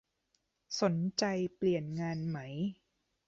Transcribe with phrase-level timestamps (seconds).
[0.81, 1.23] สนใจ
[1.55, 2.37] เปลี่ยนงานไหม